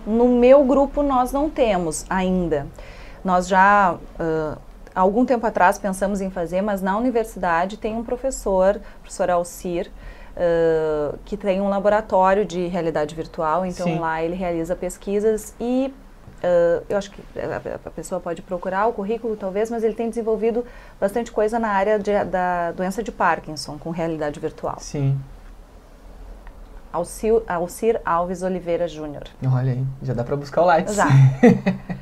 [0.06, 2.65] No meu grupo nós não temos ainda.
[3.24, 4.60] Nós já uh,
[4.95, 9.91] algum tempo atrás pensamos em fazer, mas na universidade tem um professor, professor Alcir,
[10.36, 13.63] uh, que tem um laboratório de realidade virtual.
[13.63, 14.00] Então Sim.
[14.00, 15.93] lá ele realiza pesquisas e
[16.43, 20.10] Uh, eu acho que a, a, pessoa pode procurar o currículo, talvez, mas ele tem
[20.10, 20.65] desenvolvido
[20.99, 24.77] bastante coisa na área de, da doença de Parkinson, com realidade virtual.
[24.80, 25.19] Sim.
[26.91, 29.23] Alcir, Alcir Alves Oliveira Júnior.
[29.45, 30.95] Olha aí, já dá para buscar o Lights.
[30.95, 31.08] Já.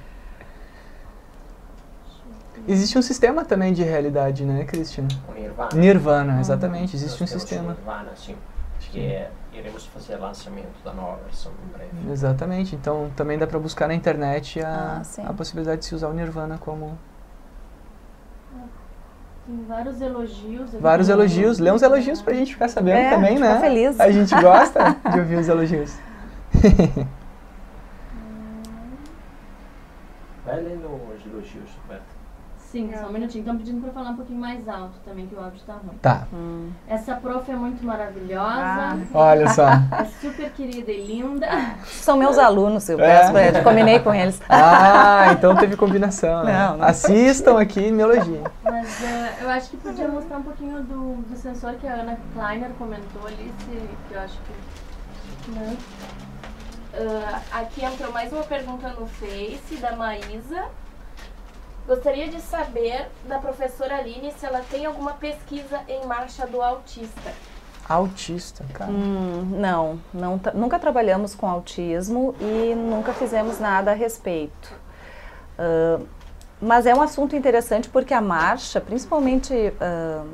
[2.67, 5.08] Existe um sistema também de realidade, né, Christian?
[5.36, 5.69] Nirvana.
[5.73, 6.95] Nirvana, exatamente.
[6.95, 7.73] Existe um sistema.
[7.73, 8.36] Nirvana, sim.
[8.78, 12.12] Acho que é iremos fazer lançamento da nova versão em breve.
[12.12, 12.75] Exatamente.
[12.75, 16.13] Então também dá para buscar na internet a, ah, a possibilidade de se usar o
[16.13, 16.97] Nirvana como
[19.49, 20.71] tem vários elogios.
[20.73, 21.57] Vários elogios.
[21.57, 23.59] Lê uns elogios pra gente ficar sabendo é, também, né?
[23.59, 23.99] feliz.
[23.99, 25.97] A gente gosta de ouvir os elogios.
[30.45, 32.15] Vai lendo os elogios, Roberto.
[32.71, 33.41] Sim, só um minutinho.
[33.41, 35.97] Estão pedindo para falar um pouquinho mais alto também, que o áudio está ruim.
[36.03, 36.27] Tá.
[36.32, 36.69] Hum.
[36.88, 38.45] Essa prof é muito maravilhosa.
[38.45, 38.97] Ah.
[39.12, 39.69] Olha só.
[39.69, 41.47] É super querida e linda.
[41.86, 43.51] São meus alunos, eu peço é.
[43.51, 44.39] pra Combinei com eles.
[44.47, 46.43] Ah, então teve combinação.
[46.43, 46.53] Né?
[46.53, 48.43] Não, não Assistam aqui e me elogiem.
[48.63, 52.19] Mas uh, eu acho que podia mostrar um pouquinho do, do sensor que a Ana
[52.36, 55.51] Kleiner comentou ali, se, que eu acho que...
[55.51, 55.75] Né?
[56.93, 60.65] Uh, aqui entrou mais uma pergunta no Face, da Maísa.
[61.89, 67.34] Gostaria de saber da professora Aline se ela tem alguma pesquisa em marcha do autista.
[67.89, 68.91] Autista, cara.
[68.91, 74.71] Hum, não, não nunca trabalhamos com autismo e nunca fizemos nada a respeito.
[75.58, 76.06] Uh,
[76.62, 80.30] mas é um assunto interessante porque a marcha, principalmente uh,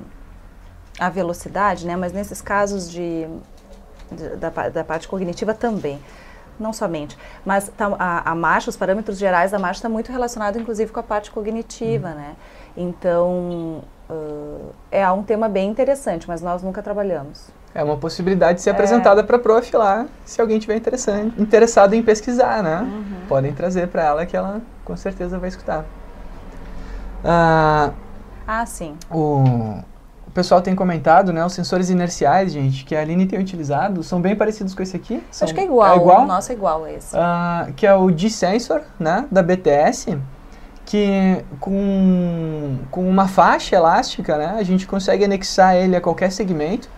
[1.00, 3.30] a velocidade, né, mas nesses casos de,
[4.12, 6.02] de da, da parte cognitiva também
[6.60, 10.60] não somente, mas tá, a, a, marcha, os parâmetros gerais da marcha está muito relacionado,
[10.60, 12.15] inclusive, com a parte cognitiva, uhum.
[12.15, 12.36] né?
[12.78, 17.50] Então, uh, é um tema bem interessante, mas nós nunca trabalhamos.
[17.74, 18.74] É uma possibilidade de ser é.
[18.74, 22.82] apresentada para a prof lá, se alguém tiver interessado em pesquisar, né?
[22.82, 23.28] Uhum.
[23.28, 25.82] Podem trazer para ela que ela com certeza vai escutar.
[27.24, 27.94] Uh,
[28.48, 28.96] ah, sim.
[29.12, 29.44] O,
[30.36, 31.43] pessoal tem comentado, né?
[31.45, 35.24] Os sensores inerciais, gente, que a Aline tem utilizado, são bem parecidos com esse aqui.
[35.32, 35.93] São, Acho que é igual.
[35.93, 36.24] É igual?
[36.24, 37.15] O nosso é igual a esse.
[37.15, 39.26] Uh, que é o G-Sensor, né?
[39.32, 40.17] Da BTS,
[40.86, 44.58] que com, com uma faixa elástica, né?
[44.60, 46.89] A gente consegue anexar ele a qualquer segmento.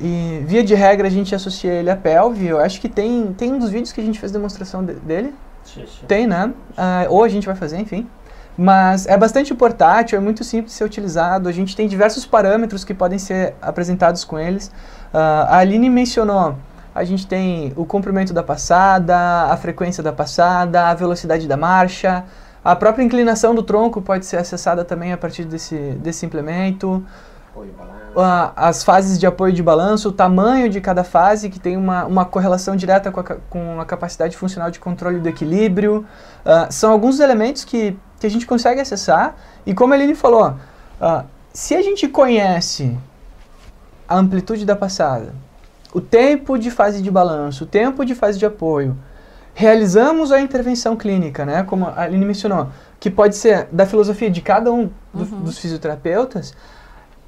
[0.00, 2.46] E via de regra a gente associa ele à pelve.
[2.46, 5.34] Eu acho que tem, tem um dos vídeos que a gente fez demonstração de, dele.
[5.62, 6.06] Sim, sim.
[6.08, 6.46] Tem, né?
[6.70, 8.08] Uh, ou a gente vai fazer, enfim.
[8.56, 11.48] Mas é bastante portátil, é muito simples de ser utilizado.
[11.48, 14.68] A gente tem diversos parâmetros que podem ser apresentados com eles.
[15.12, 16.56] Uh, a Aline mencionou,
[16.94, 19.16] a gente tem o comprimento da passada,
[19.50, 22.24] a frequência da passada, a velocidade da marcha,
[22.64, 27.04] a própria inclinação do tronco pode ser acessada também a partir desse, desse implemento.
[27.56, 32.04] Uh, as fases de apoio de balanço, o tamanho de cada fase, que tem uma,
[32.06, 36.06] uma correlação direta com a, com a capacidade funcional de controle do equilíbrio.
[36.44, 39.36] Uh, são alguns elementos que que a gente consegue acessar.
[39.66, 42.96] E como a Aline falou, uh, se a gente conhece
[44.08, 45.34] a amplitude da passada,
[45.92, 48.96] o tempo de fase de balanço, o tempo de fase de apoio,
[49.54, 54.40] realizamos a intervenção clínica, né, como a Aline mencionou, que pode ser da filosofia de
[54.40, 55.42] cada um do, uhum.
[55.42, 56.54] dos fisioterapeutas,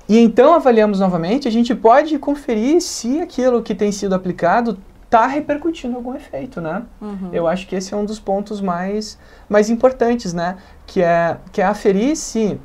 [0.09, 5.27] e então avaliamos novamente, a gente pode conferir se aquilo que tem sido aplicado está
[5.27, 6.83] repercutindo algum efeito, né?
[7.01, 7.31] Uhum.
[7.33, 10.59] Eu acho que esse é um dos pontos mais, mais importantes, né?
[10.87, 12.61] Que é, que é aferir se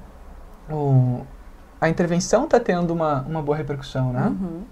[0.69, 1.21] o,
[1.79, 4.27] a intervenção está tendo uma, uma boa repercussão, né?
[4.27, 4.63] Uhum.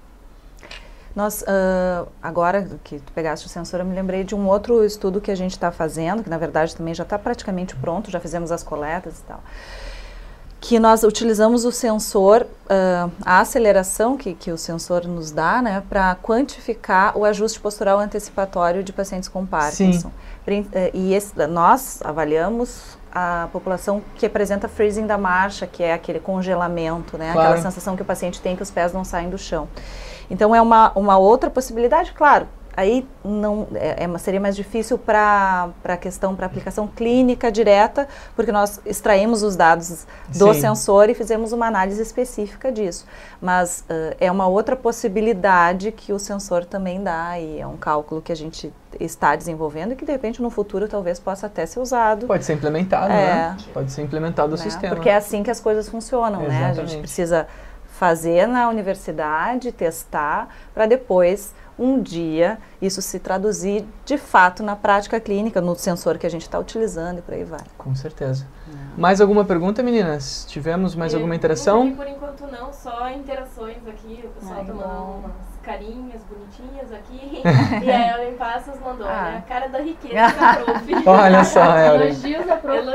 [1.16, 5.20] Nós, uh, agora que tu pegaste o sensor, eu me lembrei de um outro estudo
[5.20, 8.52] que a gente está fazendo, que na verdade também já está praticamente pronto, já fizemos
[8.52, 9.44] as coletas e tal,
[10.62, 15.82] que nós utilizamos o sensor, uh, a aceleração que, que o sensor nos dá, né,
[15.90, 20.12] para quantificar o ajuste postural antecipatório de pacientes com Parkinson.
[20.46, 20.68] Sim.
[20.74, 26.20] Eh, e esse, nós avaliamos a população que apresenta freezing da marcha, que é aquele
[26.20, 27.50] congelamento, né, claro.
[27.50, 29.68] aquela sensação que o paciente tem que os pés não saem do chão.
[30.30, 32.48] Então é uma, uma outra possibilidade, claro,
[32.80, 38.52] aí não é, é seria mais difícil para a questão para aplicação clínica direta, porque
[38.52, 40.62] nós extraímos os dados do Sim.
[40.62, 43.06] sensor e fizemos uma análise específica disso.
[43.42, 48.22] Mas uh, é uma outra possibilidade que o sensor também dá e é um cálculo
[48.22, 51.80] que a gente está desenvolvendo e que de repente no futuro talvez possa até ser
[51.82, 52.28] usado.
[52.28, 53.58] Pode ser implementado, é, né?
[53.74, 54.64] Pode ser implementado no né?
[54.64, 54.96] sistema.
[54.96, 56.76] Porque é assim que as coisas funcionam, Exatamente.
[56.76, 56.82] né?
[56.82, 57.48] A gente precisa
[58.00, 65.20] fazer na universidade, testar, para depois um dia isso se traduzir de fato na prática
[65.20, 67.62] clínica, no sensor que a gente está utilizando e por aí vai.
[67.78, 68.48] Com certeza.
[68.72, 69.00] É.
[69.00, 70.46] Mais alguma pergunta, meninas?
[70.48, 71.94] Tivemos mais e alguma interação?
[71.96, 77.42] Por enquanto não, só interações aqui, o pessoal está mandando umas carinhas bonitinhas aqui.
[77.84, 79.36] e a Ellen Passos mandou, ah.
[79.38, 81.08] a cara da riqueza da prof.
[81.08, 82.08] Olha só, Ellen.
[82.08, 82.88] Elogios da prof.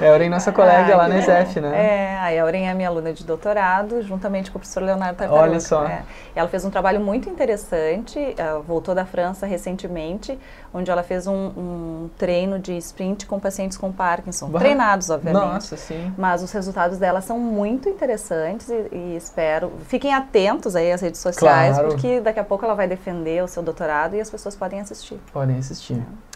[0.00, 1.72] Ellen, nossa colega ah, lá na ESEF, né?
[1.74, 5.50] É, a Ellen é minha aluna de doutorado, juntamente com o professor Leonardo Tartaruga.
[5.50, 5.86] Olha só.
[5.86, 6.02] É.
[6.34, 8.18] Ela fez um trabalho muito interessante,
[8.66, 10.36] voltou da França recentemente,
[10.74, 14.48] onde ela fez um, um treino de sprint com pacientes com Parkinson.
[14.48, 14.58] Bah.
[14.58, 15.44] Treinados, obviamente.
[15.44, 16.12] Nossa, sim.
[16.18, 19.70] Mas os resultados dela são muito interessantes e, e espero...
[19.86, 21.90] Fiquem atentos aí às redes sociais, claro.
[21.90, 25.20] porque daqui a pouco ela vai defender o seu doutorado e as pessoas podem assistir.
[25.32, 25.94] Podem assistir.
[25.94, 26.26] É.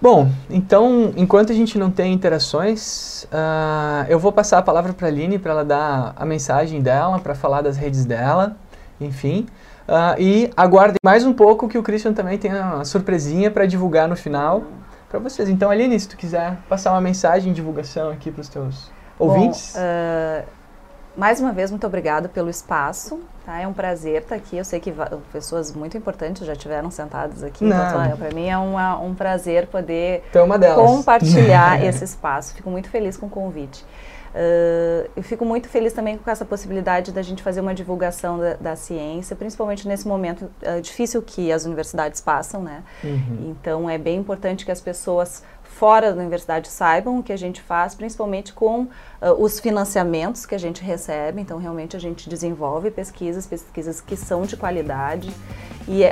[0.00, 5.06] Bom, então, enquanto a gente não tem interações, uh, eu vou passar a palavra para
[5.06, 8.56] a Aline para ela dar a mensagem dela, para falar das redes dela,
[9.00, 9.46] enfim.
[9.88, 14.08] Uh, e aguardem mais um pouco que o Christian também tem uma surpresinha para divulgar
[14.08, 14.64] no final
[15.08, 15.48] para vocês.
[15.48, 19.74] Então, Aline, se tu quiser passar uma mensagem de divulgação aqui para os teus ouvintes.
[19.74, 20.56] Bom, uh,
[21.16, 23.20] mais uma vez, muito obrigada pelo espaço.
[23.44, 23.60] Tá?
[23.60, 24.56] É um prazer estar aqui.
[24.56, 24.92] Eu sei que
[25.32, 27.64] pessoas muito importantes já estiveram sentadas aqui.
[27.64, 32.54] Então, para mim é uma, um prazer poder então, compartilhar esse espaço.
[32.54, 33.84] Fico muito feliz com o convite.
[34.36, 38.52] Uh, eu fico muito feliz também com essa possibilidade da gente fazer uma divulgação da,
[38.54, 42.84] da ciência, principalmente nesse momento uh, difícil que as universidades passam, né?
[43.02, 43.56] Uhum.
[43.58, 45.42] Então é bem importante que as pessoas
[45.78, 48.88] fora da universidade saibam o que a gente faz, principalmente com uh,
[49.38, 51.40] os financiamentos que a gente recebe.
[51.40, 55.30] Então, realmente, a gente desenvolve pesquisas, pesquisas que são de qualidade.
[55.86, 56.08] E uh,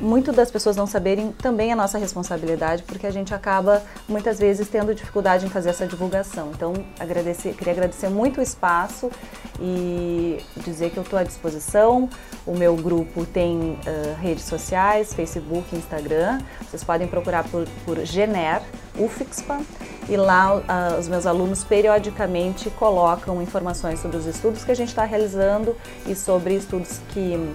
[0.00, 4.68] muito das pessoas não saberem também é nossa responsabilidade, porque a gente acaba muitas vezes
[4.68, 6.52] tendo dificuldade em fazer essa divulgação.
[6.54, 9.10] Então, agradecer, queria agradecer muito o espaço
[9.60, 12.08] e dizer que eu estou à disposição.
[12.46, 16.40] O meu grupo tem uh, redes sociais, Facebook, Instagram.
[16.62, 18.62] Vocês podem procurar por, por Gener,
[19.02, 19.60] UFIXPA,
[20.08, 24.88] e lá uh, os meus alunos periodicamente colocam informações sobre os estudos que a gente
[24.88, 27.52] está realizando e sobre estudos que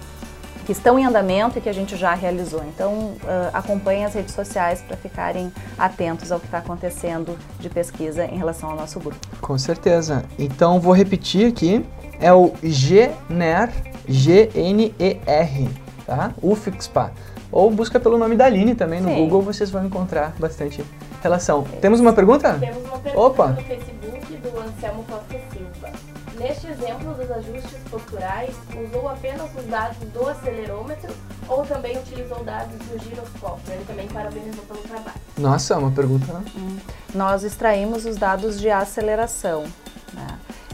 [0.66, 2.60] que estão em andamento e que a gente já realizou.
[2.64, 8.24] Então, uh, acompanhem as redes sociais para ficarem atentos ao que está acontecendo de pesquisa
[8.24, 9.16] em relação ao nosso grupo.
[9.40, 10.24] Com certeza.
[10.36, 11.86] Então, vou repetir aqui.
[12.18, 13.70] É o GNER,
[14.08, 15.68] G-N-E-R,
[16.04, 16.32] tá?
[16.42, 17.12] UFIXPA.
[17.52, 19.16] Ou busca pelo nome da Aline também no Sim.
[19.16, 20.84] Google, vocês vão encontrar bastante
[21.22, 21.62] relação.
[21.80, 22.54] Temos uma pergunta?
[22.58, 23.48] Temos uma pergunta Opa.
[23.48, 25.92] no Facebook do Anselmo Costa Silva.
[26.38, 28.54] Neste exemplo dos ajustes posturais,
[28.86, 31.12] usou apenas os dados do acelerômetro
[31.48, 33.72] ou também utilizou dados do giroscópio?
[33.72, 35.16] Ele também parabenizou pelo trabalho.
[35.38, 36.30] Nossa, é uma pergunta.
[36.32, 36.44] Né?
[36.56, 36.76] Hum.
[37.14, 39.64] Nós extraímos os dados de aceleração.
[40.12, 40.26] Né?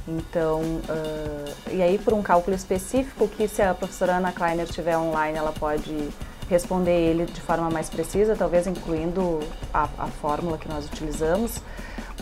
[0.09, 4.99] Então, uh, e aí por um cálculo específico que se a professora Ana Kleiner estiver
[4.99, 6.11] online, ela pode
[6.53, 9.41] responder ele de forma mais precisa, talvez incluindo
[9.73, 11.61] a, a fórmula que nós utilizamos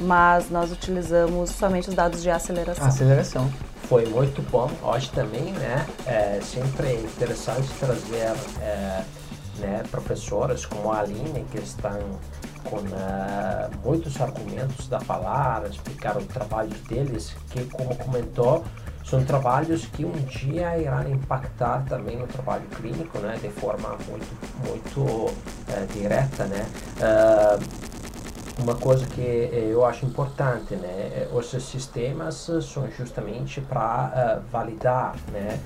[0.01, 2.87] mas nós utilizamos somente os dados de aceleração.
[2.87, 3.53] Aceleração.
[3.83, 4.71] Foi muito bom.
[4.83, 9.05] Hoje também, né, é sempre interessante trazer é,
[9.59, 11.99] né, professoras como a Aline, que estão
[12.65, 18.65] com uh, muitos argumentos da palavra, explicar o trabalho deles, que como comentou,
[19.11, 24.69] são trabalhos que um dia irão impactar também no trabalho clínico, né, de forma muito,
[24.69, 26.65] muito uh, direta, né.
[26.99, 27.91] Uh,
[28.63, 30.89] uma coisa que eh, eu acho importante, né?
[30.89, 35.59] Eh, os sistemas são justamente para uh, validar, né?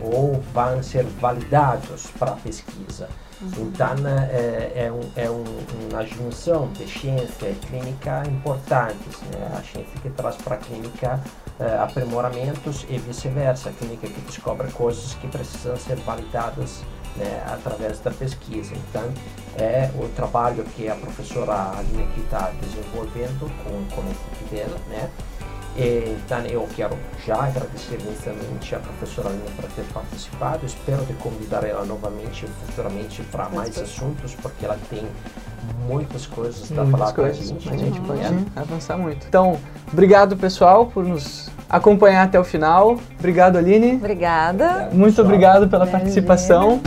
[0.00, 3.08] ou vão ser validados para pesquisa.
[3.40, 3.50] Uhum.
[3.68, 5.44] Então, é, é, um, é um,
[5.90, 9.20] uma junção de ciência e clínica importantes.
[9.32, 9.56] Né?
[9.56, 11.20] A ciência que traz para a clínica
[11.60, 13.70] uh, aprimoramentos e vice-versa.
[13.70, 16.82] A clínica que descobre coisas que precisam ser validadas
[17.16, 18.74] né, através da pesquisa.
[18.74, 19.12] Então,
[19.56, 24.78] é o trabalho que a professora Aline aqui está desenvolvendo com, com a equipe dela,
[24.88, 25.10] né?
[25.76, 26.96] Então eu quero
[27.26, 30.66] já agradecer imensamente a professora Lina por ter participado.
[30.66, 35.06] Espero de convidar ela novamente futuramente para mais assuntos, porque ela tem
[35.86, 37.68] muitas coisas para falar para a gente.
[37.68, 38.32] A gente pode é.
[38.56, 39.26] avançar muito.
[39.28, 39.58] Então,
[39.92, 42.98] obrigado pessoal por nos acompanhar até o final.
[43.18, 43.94] Obrigado, Aline.
[43.94, 44.88] Obrigada.
[44.92, 46.80] Muito obrigado pela participação.